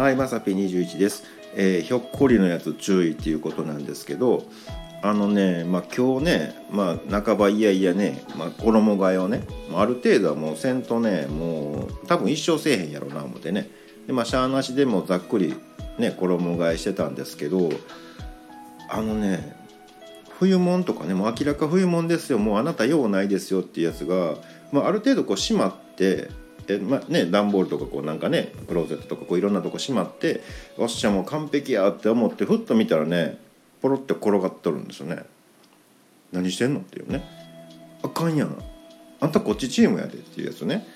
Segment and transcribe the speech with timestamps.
[0.00, 4.44] はい、まさぴ21です、えーひょっこりのやつ注意っていうことなんですけど、
[5.02, 9.42] あのね、まあ今日ね、まあ半ばいやいやね、まあ衣替えをね、
[9.74, 13.68] ある程度はもうせんとね、もう多分一生せえへんやろな思ってね、
[14.06, 15.54] でまあしゃあなしでもざっくり
[15.98, 17.68] ね衣替えしてたんですけど、
[18.88, 19.54] あのね、
[20.38, 22.38] 冬物とかねもう明らか冬物ですよ。
[22.38, 24.36] もうあなた用ないですよっていうやつが、
[24.72, 26.30] まあ、ある程度こう閉まって、
[26.78, 30.42] まあね、段ボールとかこうなんかねクローゼットとかこういろんなとこ閉まって
[30.76, 33.38] おっしゃもう完璧やって思ってふっと見たらね
[33.80, 35.24] ポロって転がっとるんですよね。
[36.32, 37.24] 何してんのっていうね。
[38.02, 38.62] あかんやん。
[39.20, 40.86] あんたこっちチームやでっていうやつね。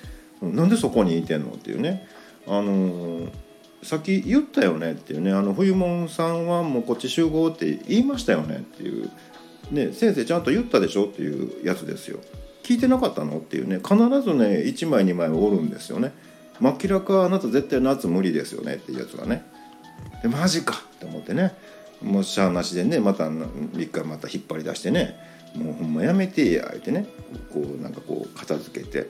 [0.42, 2.06] うんなんでそこにいてんのっていうね。
[2.47, 3.30] あのー
[3.84, 5.30] さっき言ったよねっていうね。
[5.30, 9.11] あの冬門さんはもうこっち集合って言いましたよねっていう、
[9.70, 12.19] ね、先生ちゃんと言ったでしょっていうやつですよ。
[12.65, 13.39] 聞いてなかったの？
[13.39, 16.13] っていうね必ずね1枚2枚おるんですよね
[16.61, 19.45] 明らかあなた絶対夏無理ですよねっていうやつがね。
[20.23, 21.55] でマジかって思ってね。
[22.03, 23.31] もうしゃあなしでねまた
[23.79, 25.17] 一回また引っ張り出してね
[25.55, 27.06] もうほんまやめてや言ってね
[27.53, 29.06] こうなんかこう片付けて。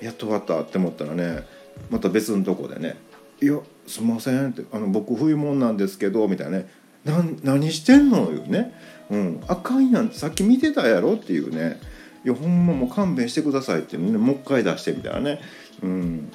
[0.00, 1.44] やっと終わったって思ったらね
[1.90, 2.96] また別のとこでね
[3.42, 6.68] 「いやすいません」って「あの僕冬物なんですけど」みたいなね
[7.04, 8.74] 「な何してんの?」よね
[9.10, 11.14] 「うんあかんやん」さっき見てたやろ？
[11.14, 11.80] っていうね
[12.24, 15.40] 「いやほんまもう勘弁してください」ってねもう一回出してみたいなね。
[15.82, 16.32] うん。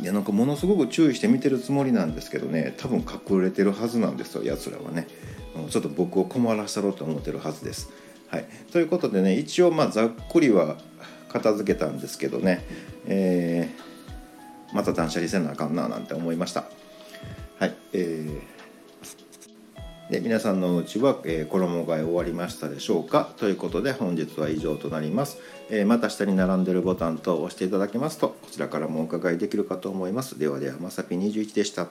[0.00, 5.08] いやなんかものすごく注意して見てるつもりなんですけどね多分隠れてるはずなんですよやつらはね。
[5.56, 7.90] うんちょっと僕を困らせろうと思ってるはずです。
[8.28, 10.76] はい、ということでね一応まあざっくりは
[11.28, 12.64] 片付けたんですけどね、
[13.06, 13.88] えー
[14.74, 16.64] また断捨離せなあかんななんて思いました。
[17.58, 18.57] はい、えー
[20.10, 23.30] で皆さんのうちは、えー衣替え終わりましたでしょうか？
[23.36, 30.38] ということで本日は以上となります、えーまた下に並んでるボタンと押していただけますとこちらからもお伺いできるかと思います。
[30.38, 31.88] ではではまさぴ21でした。